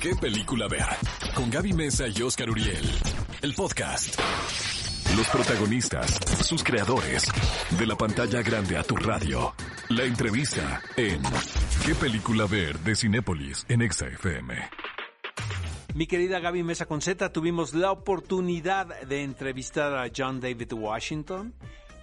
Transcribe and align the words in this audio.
¿Qué 0.00 0.14
película 0.14 0.68
ver? 0.68 0.84
Con 1.34 1.50
Gaby 1.50 1.72
Mesa 1.72 2.06
y 2.08 2.22
Oscar 2.22 2.50
Uriel. 2.50 2.84
El 3.42 3.54
podcast. 3.54 4.18
Los 5.16 5.28
protagonistas, 5.28 6.18
sus 6.46 6.62
creadores. 6.62 7.26
De 7.78 7.86
la 7.86 7.96
pantalla 7.96 8.42
grande 8.42 8.76
a 8.76 8.82
tu 8.82 8.96
radio. 8.96 9.54
La 9.88 10.04
entrevista 10.04 10.80
en 10.96 11.22
¿Qué 11.84 11.94
película 11.94 12.46
ver? 12.46 12.78
de 12.80 12.94
Cinépolis 12.94 13.64
en 13.68 13.82
Exa 13.82 14.06
FM. 14.08 14.54
Mi 15.94 16.06
querida 16.06 16.40
Gaby 16.40 16.62
Mesa 16.62 16.86
Conceta, 16.86 17.32
tuvimos 17.32 17.72
la 17.74 17.90
oportunidad 17.90 19.00
de 19.02 19.22
entrevistar 19.22 19.96
a 19.96 20.10
John 20.14 20.40
David 20.40 20.72
Washington 20.74 21.54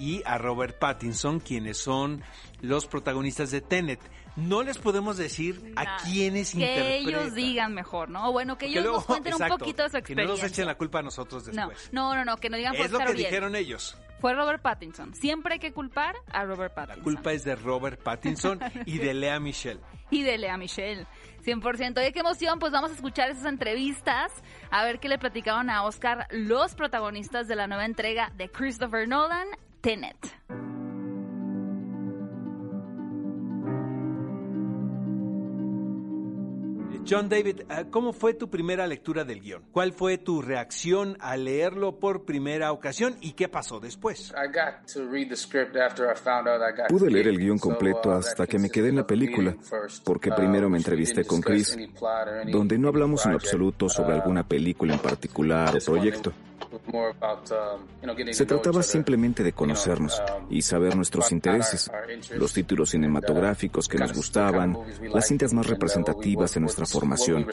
y 0.00 0.22
a 0.24 0.38
Robert 0.38 0.78
Pattinson, 0.78 1.38
quienes 1.40 1.76
son 1.78 2.22
los 2.62 2.86
protagonistas 2.86 3.50
de 3.52 3.60
Tenet. 3.60 4.00
No 4.36 4.62
les 4.62 4.78
podemos 4.78 5.16
decir 5.16 5.72
a 5.76 5.98
quiénes 6.04 6.52
que 6.52 6.60
interpretan. 6.60 7.08
ellos 7.08 7.34
digan 7.34 7.74
mejor, 7.74 8.08
¿no? 8.08 8.32
Bueno, 8.32 8.56
que 8.56 8.66
ellos 8.66 8.82
luego- 8.82 8.96
nos 8.98 9.06
cuenten 9.06 9.34
un 9.34 9.48
poquito 9.48 9.82
de 9.82 9.88
su 9.90 9.92
Que 9.94 10.14
no 10.14 10.22
experiencia. 10.22 10.44
nos 10.44 10.52
echen 10.52 10.66
la 10.66 10.74
culpa 10.76 11.00
a 11.00 11.02
nosotros 11.02 11.46
no, 11.48 11.52
después. 11.68 11.90
no, 11.92 12.14
no, 12.14 12.24
no, 12.24 12.36
que 12.38 12.48
no 12.48 12.56
digan 12.56 12.74
fue 12.74 12.86
es 12.86 12.92
lo 12.92 12.98
que 13.00 13.12
dijeron 13.14 13.54
ellos. 13.56 13.98
Fue 14.20 14.32
Robert 14.34 14.62
Pattinson. 14.62 15.14
Siempre 15.14 15.54
hay 15.54 15.58
que 15.58 15.72
culpar 15.72 16.14
a 16.32 16.44
Robert 16.44 16.72
La 16.76 16.86
Pattinson. 16.86 17.02
culpa 17.04 17.32
es 17.32 17.44
de 17.44 17.56
Robert 17.56 18.02
Pattinson 18.02 18.58
y 18.86 18.98
de 18.98 19.14
Lea 19.14 19.38
Michelle. 19.40 19.80
Y 20.10 20.22
de 20.22 20.38
Lea 20.38 20.56
Michelle. 20.56 21.06
100%. 21.44 21.98
Oye, 21.98 22.12
qué 22.12 22.20
emoción. 22.20 22.58
Pues 22.58 22.70
vamos 22.72 22.90
a 22.90 22.94
escuchar 22.94 23.30
esas 23.30 23.46
entrevistas. 23.46 24.30
A 24.70 24.84
ver 24.84 25.00
qué 25.00 25.08
le 25.08 25.18
platicaron 25.18 25.70
a 25.70 25.84
Oscar 25.84 26.26
los 26.30 26.74
protagonistas 26.74 27.48
de 27.48 27.56
la 27.56 27.66
nueva 27.66 27.84
entrega 27.86 28.30
de 28.36 28.50
Christopher 28.50 29.08
Nolan, 29.08 29.46
Tenet. 29.80 30.40
John 37.08 37.28
David, 37.28 37.62
eh, 37.68 37.86
¿cómo 37.90 38.12
fue 38.12 38.34
tu 38.34 38.48
primera 38.50 38.86
lectura 38.86 39.24
del 39.24 39.40
guion? 39.40 39.64
¿Cuál 39.72 39.92
fue 39.92 40.18
tu 40.18 40.42
reacción 40.42 41.16
al 41.20 41.44
leerlo 41.44 41.98
por 41.98 42.24
primera 42.24 42.72
ocasión 42.72 43.16
y 43.20 43.32
qué 43.32 43.48
pasó 43.48 43.80
después? 43.80 44.32
Pude 46.88 47.10
leer 47.10 47.28
el 47.28 47.38
guion 47.38 47.58
completo 47.58 48.12
hasta 48.12 48.46
que 48.46 48.58
me 48.58 48.70
quedé 48.70 48.90
en 48.90 48.96
la 48.96 49.06
película, 49.06 49.56
porque 50.04 50.30
primero 50.30 50.68
me 50.68 50.78
entrevisté 50.78 51.24
con 51.24 51.40
Chris, 51.40 51.76
donde 52.52 52.78
no 52.78 52.88
hablamos 52.88 53.26
en 53.26 53.32
absoluto 53.32 53.88
sobre 53.88 54.14
alguna 54.14 54.46
película 54.46 54.94
en 54.94 55.00
particular 55.00 55.74
o 55.76 55.84
proyecto. 55.84 56.32
Se 58.32 58.46
trataba 58.46 58.82
simplemente 58.82 59.42
de 59.42 59.52
conocernos 59.52 60.22
y 60.48 60.62
saber 60.62 60.96
nuestros 60.96 61.32
intereses, 61.32 61.90
los 62.36 62.52
títulos 62.52 62.90
cinematográficos 62.90 63.88
que 63.88 63.98
nos 63.98 64.12
gustaban, 64.12 64.76
las 65.12 65.26
cintas 65.26 65.52
más 65.52 65.66
representativas 65.66 66.54
de 66.54 66.60
nuestra 66.60 66.86
formación. 66.86 67.46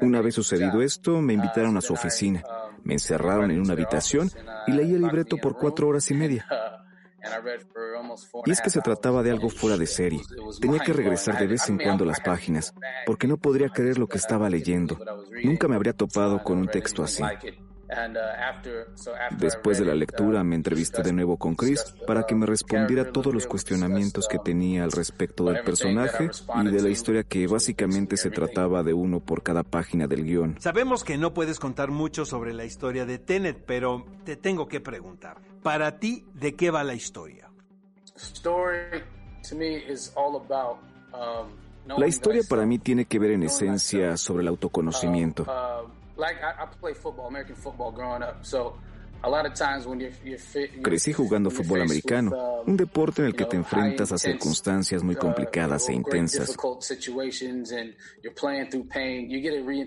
Una 0.00 0.20
vez 0.20 0.34
sucedido 0.34 0.82
esto, 0.82 1.20
me 1.20 1.32
invitaron 1.34 1.76
a 1.76 1.80
su 1.80 1.92
oficina, 1.92 2.42
me 2.84 2.94
encerraron 2.94 3.50
en 3.50 3.60
una 3.60 3.72
habitación 3.72 4.30
y 4.66 4.72
leí 4.72 4.94
el 4.94 5.02
libreto 5.02 5.36
por 5.36 5.56
cuatro 5.56 5.88
horas 5.88 6.10
y 6.10 6.14
media. 6.14 6.46
Y 8.44 8.50
es 8.50 8.60
que 8.60 8.70
se 8.70 8.80
trataba 8.80 9.22
de 9.22 9.30
algo 9.30 9.48
fuera 9.48 9.76
de 9.76 9.86
serie. 9.86 10.20
Tenía 10.60 10.80
que 10.80 10.92
regresar 10.92 11.38
de 11.38 11.46
vez 11.46 11.68
en 11.68 11.78
cuando 11.78 12.04
las 12.04 12.20
páginas, 12.20 12.74
porque 13.06 13.26
no 13.26 13.36
podría 13.36 13.68
creer 13.68 13.98
lo 13.98 14.06
que 14.06 14.18
estaba 14.18 14.48
leyendo. 14.50 14.98
Nunca 15.44 15.68
me 15.68 15.76
habría 15.76 15.92
topado 15.92 16.42
con 16.42 16.58
un 16.58 16.68
texto 16.68 17.02
así. 17.02 17.22
Después 19.38 19.78
de 19.78 19.84
la 19.86 19.94
lectura 19.94 20.44
me 20.44 20.56
entrevisté 20.56 21.02
de 21.02 21.12
nuevo 21.12 21.38
con 21.38 21.54
Chris 21.54 21.82
para 22.06 22.24
que 22.24 22.34
me 22.34 22.44
respondiera 22.44 23.10
todos 23.10 23.32
los 23.32 23.46
cuestionamientos 23.46 24.28
que 24.28 24.38
tenía 24.38 24.84
al 24.84 24.92
respecto 24.92 25.44
del 25.44 25.62
personaje 25.62 26.30
y 26.62 26.68
de 26.68 26.82
la 26.82 26.88
historia 26.90 27.24
que 27.24 27.46
básicamente 27.46 28.16
se 28.16 28.30
trataba 28.30 28.82
de 28.82 28.92
uno 28.92 29.20
por 29.20 29.42
cada 29.42 29.62
página 29.62 30.06
del 30.06 30.24
guion. 30.24 30.56
Sabemos 30.60 31.02
que 31.02 31.16
no 31.16 31.32
puedes 31.32 31.58
contar 31.58 31.90
mucho 31.90 32.24
sobre 32.24 32.52
la 32.52 32.64
historia 32.64 33.06
de 33.06 33.18
Tenet, 33.18 33.64
pero 33.64 34.04
te 34.24 34.36
tengo 34.36 34.68
que 34.68 34.80
preguntar. 34.80 35.38
Para 35.62 35.98
ti, 35.98 36.26
¿de 36.34 36.54
qué 36.54 36.70
va 36.70 36.84
la 36.84 36.94
historia? 36.94 37.50
La 41.96 42.06
historia 42.06 42.42
para 42.48 42.66
mí 42.66 42.78
tiene 42.78 43.06
que 43.06 43.18
ver 43.18 43.30
en 43.30 43.44
esencia 43.44 44.16
sobre 44.16 44.42
el 44.42 44.48
autoconocimiento. 44.48 45.46
Crecí 50.82 51.12
jugando 51.12 51.50
fútbol 51.50 51.82
americano, 51.82 52.62
un 52.66 52.76
deporte 52.76 53.22
en 53.22 53.28
el 53.28 53.34
que 53.34 53.44
te 53.44 53.56
enfrentas 53.56 54.12
a 54.12 54.18
circunstancias 54.18 55.02
muy 55.02 55.16
complicadas 55.16 55.88
e 55.88 55.92
intensas, 55.92 56.56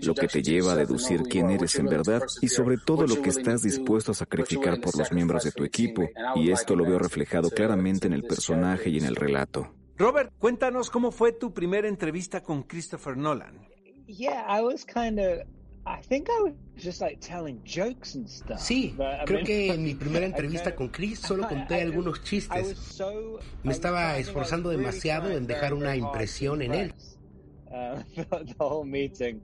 lo 0.02 0.14
que 0.14 0.28
te 0.28 0.42
lleva 0.42 0.72
a 0.72 0.76
deducir 0.76 1.22
quién 1.22 1.50
eres 1.50 1.76
en 1.76 1.86
verdad 1.86 2.22
y 2.40 2.48
sobre 2.48 2.76
todo 2.78 3.06
lo 3.06 3.20
que 3.20 3.30
estás 3.30 3.62
dispuesto 3.62 4.12
a 4.12 4.14
sacrificar 4.14 4.80
por 4.80 4.96
los 4.96 5.12
miembros 5.12 5.44
de 5.44 5.52
tu 5.52 5.64
equipo, 5.64 6.08
y 6.34 6.50
esto 6.50 6.76
lo 6.76 6.84
veo 6.84 6.98
reflejado 6.98 7.50
claramente 7.50 8.06
en 8.06 8.14
el 8.14 8.24
personaje 8.24 8.90
y 8.90 8.98
en 8.98 9.04
el 9.04 9.16
relato. 9.16 9.74
Robert, 9.96 10.32
cuéntanos 10.38 10.90
cómo 10.90 11.10
fue 11.10 11.32
tu 11.32 11.52
primera 11.52 11.88
entrevista 11.88 12.42
con 12.42 12.62
Christopher 12.62 13.16
Nolan. 13.16 13.66
Yeah, 14.06 14.44
I 14.48 14.62
was 14.62 14.84
kind 14.84 15.18
of. 15.18 15.46
I 15.84 16.00
think 16.00 16.28
I 16.30 16.42
was 16.42 16.52
just 16.76 17.00
like 17.00 17.18
telling 17.20 17.60
jokes 17.64 18.14
and 18.14 18.28
stuff. 18.28 18.60
Sí, 18.60 18.94
but, 18.96 19.26
creo 19.26 19.38
mean, 19.38 19.46
que 19.46 19.72
en 19.74 19.82
mi 19.82 19.94
primera 19.98 20.24
entrevista 20.26 20.74
con 20.76 20.88
Chris 20.88 21.18
solo 21.26 21.48
conté 21.48 21.82
algunos 21.82 22.22
chistes. 22.22 22.76
so- 22.78 23.40
Me 23.64 23.72
estaba 23.72 24.16
esforzando 24.18 24.70
demasiado 24.70 25.30
en 25.30 25.46
dejar 25.46 25.74
una 25.74 25.96
impresión 25.96 26.62
en 26.62 26.74
él. 26.74 26.94
uh, 27.70 28.00
the 28.14 28.54
whole 28.58 28.84
meeting, 28.84 29.40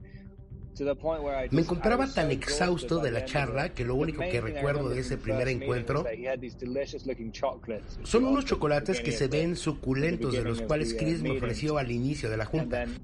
Me 1.50 1.62
encontraba 1.62 2.06
tan 2.12 2.31
exhausto 2.31 2.99
de 2.99 3.11
la 3.11 3.25
charla 3.25 3.71
que 3.71 3.84
lo 3.84 3.94
único 3.94 4.22
que 4.22 4.41
recuerdo 4.41 4.89
de 4.89 5.00
ese 5.00 5.16
primer 5.16 5.49
encuentro 5.49 6.05
son 8.03 8.25
unos 8.25 8.44
chocolates 8.44 9.00
que 9.00 9.12
se 9.12 9.28
ven 9.28 9.56
suculentos 9.56 10.33
de 10.33 10.43
los 10.43 10.62
cuales 10.62 10.93
uh, 10.93 10.97
Chris 10.97 11.22
me 11.22 11.31
ofreció 11.31 11.78
al 11.78 11.91
inicio 11.91 12.31
de 12.31 12.37
la 12.37 12.44
junta. 12.44 12.84
then 12.84 12.99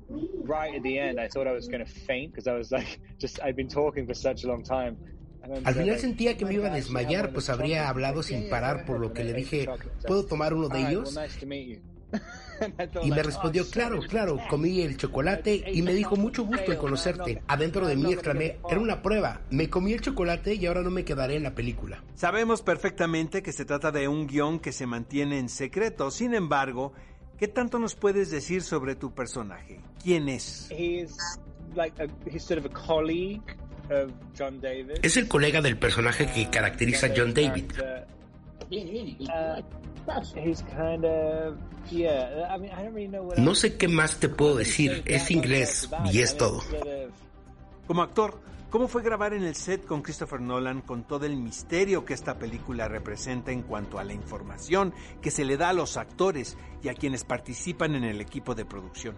right 0.45 0.75
at 0.77 0.83
the 0.83 0.99
end, 0.99 1.19
I 1.19 1.29
thought 1.29 1.47
I 1.47 1.53
was 1.53 1.69
going 1.69 1.85
to 1.85 1.91
faint 1.91 2.33
because 2.35 2.49
I 2.49 2.55
was 2.57 2.71
like, 2.71 3.01
just 3.19 3.41
I'd 3.43 3.57
been 3.57 3.69
talking 3.69 4.07
for 4.07 4.15
such 4.15 4.45
a 4.45 4.49
long 4.49 4.63
time. 4.63 4.97
And 5.43 5.53
then 5.53 5.67
Al 5.67 5.75
final 5.75 5.99
sentía 5.99 6.37
que 6.37 6.45
me 6.47 6.53
"Oh 6.59 6.63
my 6.63 6.69
iba 6.69 6.73
a 6.73 6.77
desmayar, 6.77 7.33
pues 7.33 7.49
habría 7.51 7.83
chocolates." 7.83 7.89
hablado 7.91 8.23
sin 8.23 8.49
parar, 8.49 8.85
por 8.87 8.99
lo 9.01 9.13
que 9.13 9.25
le 9.25 9.35
dije. 9.35 9.67
¿puedo 10.07 10.25
tomar 10.25 10.55
uno 10.55 10.69
de 10.69 10.79
"All 10.79 10.85
right, 10.85 10.91
ellos? 10.91 11.19
Well, 12.15 12.23
nice 12.23 12.31
to 12.31 12.31
meet 12.31 12.31
you." 12.31 12.55
And 12.61 12.75
I 12.81 12.87
thought 12.87 13.05
Y 13.05 13.11
me 13.11 13.23
respondió, 13.23 13.63
"Oh, 13.63 13.71
claro, 13.71 14.01
claro, 14.09 14.39
comí 14.49 14.81
el 14.83 14.97
chocolate 14.97 15.65
y 15.73 15.83
me 15.83 15.93
dijo, 15.93 16.17
mucho 16.17 16.45
gusto 16.45 16.73
en 16.73 16.79
conocerte. 16.79 17.43
Adentro 17.49 17.87
de 17.87 17.97
mí 17.97 18.13
exclamé, 18.13 18.59
era 18.71 18.81
una 18.81 19.03
prueba. 19.03 19.41
Me 19.51 19.69
comí 19.69 19.93
el 19.93 20.01
chocolate 20.01 20.55
y 20.55 20.67
ahora 20.67 20.83
no 20.83 20.91
me 20.91 21.05
quedaré 21.05 21.37
en 21.37 21.43
la 21.43 21.55
película. 21.55 22.03
Sabemos 22.15 22.63
perfectamente 22.63 23.43
que 23.43 23.53
se 23.53 23.65
trata 23.65 23.91
de 23.91 24.09
un 24.09 24.27
guion 24.27 24.61
que 24.61 24.73
se 24.73 24.87
mantiene 24.87 25.39
en 25.39 25.49
secreto. 25.49 26.11
Sin 26.11 26.35
embargo, 26.35 26.93
¿qué 27.39 27.49
tanto 27.49 27.79
nos 27.79 27.95
puedes 27.95 28.31
decir 28.31 28.63
sobre 28.63 28.95
tu 28.95 29.13
personaje? 29.15 29.81
¿Quién 30.03 30.29
es? 30.29 30.71
He's 30.71 31.17
like 31.75 32.01
a, 32.03 32.07
he's 32.31 32.45
sort 32.45 32.65
of 32.65 32.71
a 32.71 32.87
colleague 32.87 33.43
of 33.91 34.13
John 34.39 34.61
David. 34.61 34.99
Es 35.03 35.17
el 35.17 35.29
colega 35.29 35.61
del 35.61 35.77
personaje 35.77 36.27
que 36.31 36.49
caracteriza 36.49 37.07
a 37.07 37.11
John 37.17 37.35
David. 37.35 37.73
No 43.37 43.51
else 43.51 43.61
sé 43.61 43.77
qué 43.77 43.89
más 43.89 44.19
te 44.19 44.29
puedo 44.29 44.57
decir, 44.57 45.03
es 45.07 45.31
inglés 45.31 45.89
y 46.13 46.19
I 46.19 46.23
es 46.23 46.37
todo. 46.37 46.61
Como 47.87 48.03
actor, 48.03 48.41
¿cómo 48.71 48.89
fue 48.89 49.03
grabar 49.03 49.35
en 49.35 49.45
el 49.45 49.55
set 49.55 49.85
con 49.85 50.03
Christopher 50.03 50.41
Nolan 50.41 50.81
con 50.81 51.05
todo 51.05 51.27
el 51.27 51.37
misterio 51.37 52.05
que 52.05 52.15
esta 52.15 52.39
película 52.39 52.89
representa 52.89 53.53
en 53.53 53.63
cuanto 53.63 53.99
a 53.99 54.05
la 54.05 54.15
información 54.15 54.95
que 55.21 55.31
se 55.31 55.45
le 55.45 55.57
da 55.57 55.71
a 55.71 55.75
los 55.75 55.97
actores 55.97 56.57
y 56.83 56.89
a 56.89 56.95
quienes 56.95 57.25
participan 57.25 57.95
en 57.95 58.05
el 58.05 58.21
equipo 58.21 58.55
de 58.55 58.65
producción? 58.65 59.17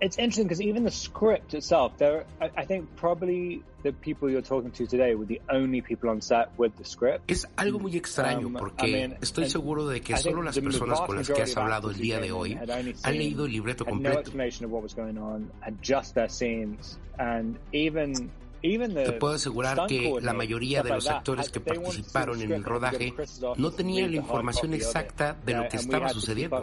It's 0.00 0.18
interesting 0.18 0.44
because 0.46 0.60
even 0.60 0.84
the 0.84 0.90
script 0.90 1.54
itself, 1.54 1.96
there, 1.96 2.26
I, 2.40 2.50
I 2.54 2.64
think 2.66 2.84
probably 2.96 3.62
the 3.82 3.92
people 3.92 4.28
you're 4.28 4.42
talking 4.42 4.70
to 4.72 4.86
today 4.86 5.14
were 5.14 5.24
the 5.24 5.40
only 5.48 5.80
people 5.80 6.10
on 6.10 6.20
set 6.20 6.50
with 6.58 6.76
the 6.76 6.84
script. 6.84 7.30
Es 7.30 7.46
algo 7.56 7.78
muy 7.78 7.96
extraño 7.96 8.48
Um, 8.48 8.56
I 8.56 8.58
porque 8.58 8.86
mean, 8.92 9.16
estoy 9.22 9.48
seguro 9.48 9.86
de 9.86 10.00
que 10.02 10.16
solo 10.18 10.42
las 10.42 10.58
personas 10.58 11.00
con 11.00 11.16
las 11.16 11.30
que 11.30 11.40
has 11.42 11.56
hablado 11.56 11.90
el 11.90 11.96
día 11.96 12.18
de 12.20 12.30
hoy 12.30 12.58
han 13.02 13.16
leído 13.16 13.46
el 13.46 13.52
libreto 13.52 13.84
completo. 13.86 14.20
explanation 14.20 14.66
of 14.66 14.72
what 14.72 14.82
was 14.82 14.94
going 14.94 15.16
on, 15.16 15.50
had 15.60 15.74
just 15.82 16.14
their 16.14 16.28
scenes, 16.28 16.98
and 17.18 17.56
even 17.72 18.30
even 18.62 18.92
the 18.94 19.04
Te 19.04 19.12
puedo 19.12 19.34
asegurar 19.34 19.86
que 19.86 20.12
la 20.20 20.32
mayoría 20.32 20.82
de 20.82 20.90
los 20.90 21.08
actores 21.08 21.50
que 21.50 21.60
participaron 21.60 22.40
en 22.42 22.52
el 22.52 22.64
rodaje 22.64 23.14
no 23.56 23.70
tenían 23.70 24.10
la 24.10 24.16
información 24.16 24.74
exacta 24.74 25.36
de 25.44 25.54
lo 25.54 25.62
Uh, 25.62 25.68
que 25.68 25.76
we 25.76 25.82
estaba 25.82 26.08
sucediendo. 26.10 26.62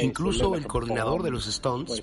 Incluso 0.00 0.54
el 0.54 0.66
coordinador 0.66 1.22
de 1.22 1.30
los 1.30 1.46
Stones, 1.46 2.02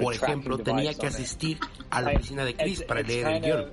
por 0.00 0.14
ejemplo, 0.14 0.58
tenía 0.58 0.94
que 0.94 1.06
asistir 1.06 1.58
a 1.90 2.02
la 2.02 2.10
oficina 2.12 2.44
de 2.44 2.56
Chris 2.56 2.82
para 2.82 3.02
leer 3.02 3.26
el 3.28 3.40
guion. 3.42 3.66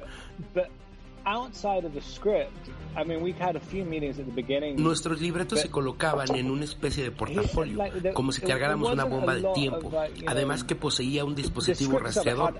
Of- 1.25 1.31
but 1.33 1.45
outside 1.45 1.85
of 1.85 1.93
the 1.93 2.01
script, 2.01 2.51
I 2.97 3.03
mean, 3.03 3.21
we've 3.21 3.37
had 3.37 3.55
a 3.55 3.59
few 3.59 3.83
meetings 3.83 4.19
at 4.19 4.25
the 4.25 4.31
beginning. 4.31 4.81
Nuestros 4.81 5.19
libretos 5.19 5.59
se 5.59 5.69
colocaban 5.69 6.33
en 6.35 6.49
una 6.49 6.63
especie 6.63 7.03
de 7.03 7.11
portafolio, 7.11 7.77
como 8.13 8.31
si 8.31 8.41
cargáramos 8.41 8.91
una 8.93 9.03
bomba 9.03 9.35
de 9.35 9.43
tiempo, 9.53 9.91
además 10.27 10.63
que 10.63 10.75
poseía 10.75 11.25
un 11.25 11.35
dispositivo 11.35 11.99
rastreador. 11.99 12.53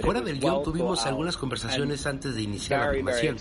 Fuera 0.00 0.20
del 0.20 0.38
guion 0.40 0.62
tuvimos 0.62 1.04
algunas 1.06 1.36
conversaciones 1.36 2.06
antes 2.06 2.34
de 2.34 2.42
iniciar 2.42 2.80
la 2.80 2.90
animación. 2.90 3.36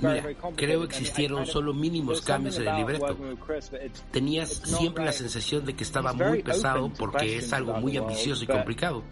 Mira, 0.00 0.24
creo 0.56 0.84
existieron 0.84 1.46
solo 1.46 1.74
mínimos 1.74 2.20
cambios 2.22 2.58
en 2.58 2.68
el 2.68 2.76
libreto. 2.76 3.16
Tenías 4.10 4.48
siempre 4.64 5.04
la 5.04 5.12
sensación 5.12 5.64
de 5.64 5.74
que 5.74 5.84
estaba 5.84 6.12
muy 6.12 6.42
pesado 6.42 6.90
porque 6.98 7.36
es 7.38 7.52
algo 7.52 7.74
muy 7.74 7.96
ambicioso 7.96 8.44
y 8.44 8.46
complicado. 8.46 9.02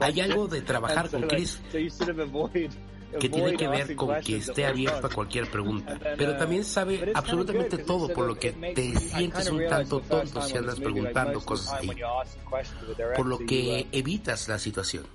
Hay 0.00 0.20
algo 0.20 0.46
de 0.46 0.62
trabajar 0.62 1.10
con 1.10 1.22
Chris 1.22 1.60
que 3.20 3.28
tiene 3.28 3.56
que 3.56 3.68
ver 3.68 3.96
con 3.96 4.20
que 4.20 4.38
esté 4.38 4.66
abierto 4.66 5.06
a 5.06 5.10
cualquier 5.10 5.50
pregunta, 5.50 5.98
pero 6.16 6.36
también 6.36 6.64
sabe 6.64 7.12
absolutamente 7.14 7.78
todo, 7.78 8.08
por 8.08 8.26
lo 8.26 8.34
que 8.34 8.52
te 8.52 8.96
sientes 8.98 9.50
un 9.50 9.66
tanto 9.66 10.00
tonto 10.00 10.42
si 10.42 10.56
andas 10.56 10.80
preguntando 10.80 11.40
cosas 11.40 11.80
ahí, 11.80 11.90
por 13.16 13.26
lo 13.26 13.38
que 13.38 13.86
evitas 13.92 14.48
la 14.48 14.58
situación. 14.58 15.06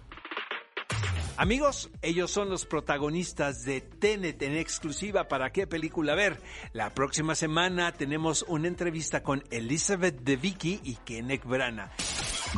Amigos, 1.42 1.90
ellos 2.04 2.30
son 2.30 2.52
los 2.52 2.68
protagonistas 2.68 3.66
de 3.66 3.82
Tenet 3.82 4.44
en 4.44 4.56
exclusiva 4.56 5.28
para 5.28 5.52
qué 5.52 5.66
película 5.66 6.14
ver. 6.14 6.40
La 6.72 6.94
próxima 6.94 7.34
semana 7.34 7.94
tenemos 7.94 8.46
una 8.48 8.68
entrevista 8.68 9.24
con 9.24 9.44
Elizabeth 9.50 10.22
de 10.22 10.36
Vicky 10.36 10.82
y 10.84 10.98
Kenneth 10.98 11.44
Brana. 11.44 11.94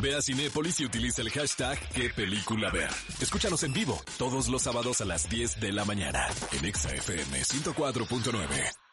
Ve 0.02 0.14
a 0.14 0.20
Cinépolis 0.20 0.80
y 0.80 0.84
utiliza 0.84 1.22
el 1.22 1.30
hashtag 1.30 1.78
qué 1.94 2.10
película 2.10 2.68
ver. 2.70 2.90
Escúchanos 3.22 3.62
en 3.62 3.72
vivo 3.72 3.98
todos 4.18 4.48
los 4.48 4.60
sábados 4.60 5.00
a 5.00 5.06
las 5.06 5.30
10 5.30 5.60
de 5.60 5.72
la 5.72 5.86
mañana 5.86 6.28
en 6.52 6.66
ExaFM 6.66 7.40
104.9. 7.40 8.83